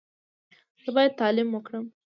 زه 0.83 0.89
باید 0.95 1.17
تعلیم 1.19 1.49
وکړم. 1.53 1.85